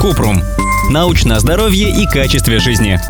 Купрум. 0.00 0.42
Научное 0.90 1.38
здоровье 1.38 1.90
и 1.90 2.06
качестве 2.06 2.58
жизни. 2.58 3.00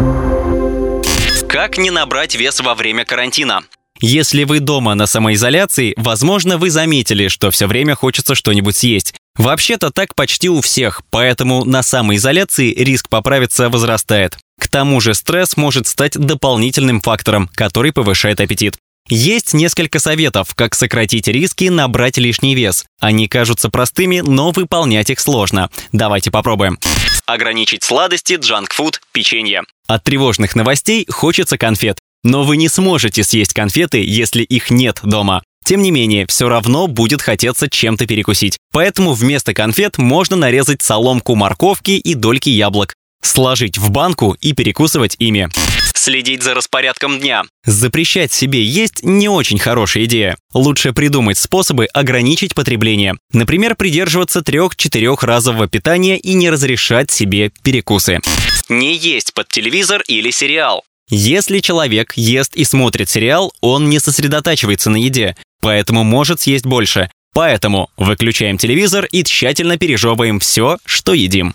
Как 1.48 1.78
не 1.78 1.90
набрать 1.90 2.34
вес 2.34 2.60
во 2.60 2.74
время 2.74 3.04
карантина? 3.04 3.62
Если 4.00 4.44
вы 4.44 4.60
дома 4.60 4.94
на 4.94 5.06
самоизоляции, 5.06 5.94
возможно, 5.96 6.58
вы 6.58 6.70
заметили, 6.70 7.28
что 7.28 7.50
все 7.50 7.66
время 7.66 7.94
хочется 7.94 8.34
что-нибудь 8.34 8.76
съесть. 8.76 9.14
Вообще-то 9.36 9.90
так 9.90 10.14
почти 10.14 10.48
у 10.48 10.60
всех, 10.60 11.02
поэтому 11.10 11.64
на 11.64 11.82
самоизоляции 11.82 12.74
риск 12.74 13.08
поправиться 13.08 13.68
возрастает. 13.68 14.38
К 14.58 14.68
тому 14.68 15.00
же 15.00 15.14
стресс 15.14 15.56
может 15.56 15.86
стать 15.86 16.12
дополнительным 16.18 17.00
фактором, 17.00 17.50
который 17.54 17.92
повышает 17.92 18.40
аппетит. 18.40 18.76
Есть 19.08 19.54
несколько 19.54 20.00
советов, 20.00 20.54
как 20.54 20.74
сократить 20.74 21.28
риски 21.28 21.66
набрать 21.66 22.16
лишний 22.16 22.54
вес. 22.54 22.84
Они 23.00 23.28
кажутся 23.28 23.70
простыми, 23.70 24.20
но 24.20 24.50
выполнять 24.50 25.10
их 25.10 25.20
сложно. 25.20 25.70
Давайте 25.92 26.32
попробуем. 26.32 26.78
Ограничить 27.24 27.84
сладости, 27.84 28.34
джанкфуд, 28.34 29.00
печенье. 29.12 29.62
От 29.86 30.02
тревожных 30.02 30.56
новостей 30.56 31.06
хочется 31.08 31.56
конфет. 31.56 31.98
Но 32.24 32.42
вы 32.42 32.56
не 32.56 32.68
сможете 32.68 33.22
съесть 33.22 33.54
конфеты, 33.54 34.02
если 34.04 34.42
их 34.42 34.70
нет 34.70 34.98
дома. 35.04 35.42
Тем 35.64 35.82
не 35.82 35.90
менее, 35.90 36.26
все 36.26 36.48
равно 36.48 36.88
будет 36.88 37.22
хотеться 37.22 37.68
чем-то 37.68 38.06
перекусить. 38.06 38.58
Поэтому 38.72 39.14
вместо 39.14 39.54
конфет 39.54 39.98
можно 39.98 40.36
нарезать 40.36 40.82
соломку 40.82 41.34
морковки 41.34 41.92
и 41.92 42.14
дольки 42.14 42.48
яблок, 42.48 42.94
сложить 43.22 43.78
в 43.78 43.90
банку 43.90 44.36
и 44.40 44.52
перекусывать 44.52 45.16
ими. 45.18 45.48
Следить 45.96 46.42
за 46.42 46.54
распорядком 46.54 47.18
дня. 47.18 47.44
Запрещать 47.64 48.30
себе 48.30 48.62
есть 48.62 49.02
не 49.02 49.30
очень 49.30 49.58
хорошая 49.58 50.04
идея. 50.04 50.36
Лучше 50.52 50.92
придумать 50.92 51.38
способы 51.38 51.86
ограничить 51.86 52.54
потребление. 52.54 53.14
Например, 53.32 53.74
придерживаться 53.74 54.42
трех-четырех 54.42 55.22
разового 55.22 55.68
питания 55.68 56.18
и 56.18 56.34
не 56.34 56.50
разрешать 56.50 57.10
себе 57.10 57.50
перекусы. 57.62 58.20
Не 58.68 58.94
есть 58.94 59.32
под 59.32 59.48
телевизор 59.48 60.02
или 60.06 60.30
сериал. 60.30 60.84
Если 61.08 61.60
человек 61.60 62.12
ест 62.14 62.54
и 62.54 62.64
смотрит 62.64 63.08
сериал, 63.08 63.54
он 63.62 63.88
не 63.88 63.98
сосредотачивается 63.98 64.90
на 64.90 64.96
еде, 64.96 65.34
поэтому 65.62 66.04
может 66.04 66.42
съесть 66.42 66.66
больше. 66.66 67.10
Поэтому 67.32 67.90
выключаем 67.96 68.58
телевизор 68.58 69.06
и 69.06 69.24
тщательно 69.24 69.78
пережевываем 69.78 70.40
все, 70.40 70.78
что 70.84 71.14
едим. 71.14 71.54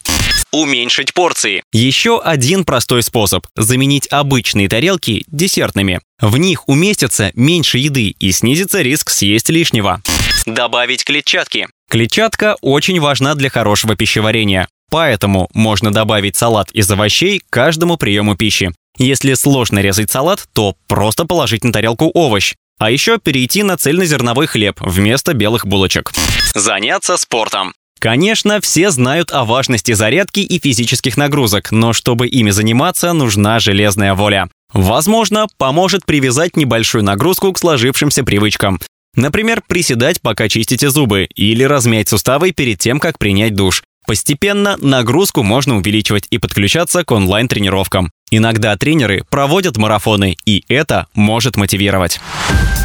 Уменьшить 0.54 1.14
порции. 1.14 1.64
Еще 1.72 2.20
один 2.20 2.66
простой 2.66 3.04
способ– 3.04 3.48
заменить 3.56 4.08
обычные 4.12 4.68
тарелки 4.68 5.24
десертными. 5.28 6.02
В 6.20 6.38
них 6.38 6.68
уместится 6.68 7.32
меньше 7.36 7.78
еды 7.78 8.16
и 8.20 8.32
снизится 8.34 8.82
риск 8.82 9.12
съесть 9.12 9.48
лишнего. 9.48 10.02
Добавить 10.46 11.06
клетчатки. 11.06 11.68
Клетчатка 11.90 12.58
очень 12.60 13.00
важна 13.00 13.36
для 13.36 13.50
хорошего 13.50 13.96
пищеварения. 13.96 14.68
Поэтому 14.90 15.50
можно 15.54 15.94
добавить 15.94 16.36
салат 16.36 16.70
из 16.72 16.92
овощей 16.92 17.40
к 17.40 17.50
каждому 17.50 17.96
приему 17.96 18.36
пищи. 18.36 18.72
Если 18.98 19.36
сложно 19.36 19.80
резать 19.80 20.12
салат, 20.12 20.50
то 20.52 20.76
просто 20.88 21.24
положить 21.26 21.64
на 21.64 21.72
тарелку 21.72 22.12
овощ. 22.14 22.56
А 22.78 22.92
еще 22.92 23.20
перейти 23.20 23.64
на 23.64 23.78
цельнозерновой 23.78 24.48
хлеб 24.48 24.82
вместо 24.82 25.34
белых 25.34 25.66
булочек. 25.66 26.12
Заняться 26.54 27.16
спортом. 27.16 27.74
Конечно, 28.02 28.60
все 28.62 28.90
знают 28.90 29.32
о 29.32 29.46
важности 29.46 29.92
зарядки 29.92 30.40
и 30.40 30.58
физических 30.58 31.18
нагрузок, 31.18 31.72
но 31.72 31.94
чтобы 31.94 32.28
ими 32.28 32.50
заниматься, 32.50 33.14
нужна 33.14 33.60
железная 33.60 34.16
воля. 34.16 34.50
Возможно, 34.74 35.46
поможет 35.60 36.04
привязать 36.08 36.58
небольшую 36.58 37.04
нагрузку 37.04 37.54
к 37.54 37.60
сложившимся 37.60 38.24
привычкам. 38.24 38.80
Например, 39.16 39.62
приседать, 39.68 40.20
пока 40.20 40.50
чистите 40.50 40.90
зубы, 40.90 41.28
или 41.36 41.64
размять 41.64 42.10
суставы 42.10 42.54
перед 42.54 42.80
тем, 42.80 43.00
как 43.00 43.20
принять 43.20 43.54
душ. 43.54 43.84
Постепенно 44.12 44.76
нагрузку 44.82 45.42
можно 45.42 45.78
увеличивать 45.78 46.28
и 46.32 46.38
подключаться 46.38 47.06
к 47.06 47.12
онлайн-тренировкам. 47.12 48.12
Иногда 48.30 48.76
тренеры 48.76 49.24
проводят 49.30 49.78
марафоны, 49.78 50.36
и 50.46 50.66
это 50.68 51.08
может 51.14 51.56
мотивировать. 51.56 52.20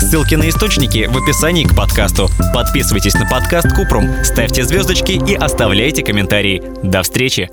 Ссылки 0.01 0.37
на 0.37 0.49
источники 0.49 1.09
в 1.11 1.21
описании 1.21 1.65
к 1.65 1.75
подкасту. 1.75 2.29
Подписывайтесь 2.55 3.15
на 3.15 3.29
подкаст 3.29 3.75
Купрум, 3.75 4.09
ставьте 4.23 4.63
звездочки 4.63 5.21
и 5.29 5.35
оставляйте 5.35 6.05
комментарии. 6.05 6.63
До 6.85 7.03
встречи! 7.03 7.51